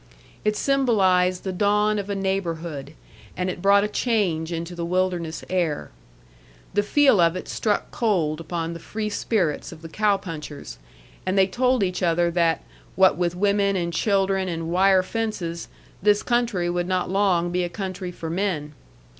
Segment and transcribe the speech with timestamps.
[0.43, 2.95] It symbolized the dawn of a neighborhood,
[3.37, 5.91] and it brought a change into the wilderness air.
[6.73, 10.79] The feel of it struck cold upon the free spirits of the cow punchers,
[11.23, 12.63] and they told each other that,
[12.95, 15.67] what with women and children and wire fences,
[16.01, 18.73] this country would not long be a country for men.